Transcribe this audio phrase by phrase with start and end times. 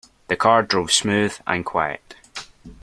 [0.29, 2.15] The car drove smooth and quiet.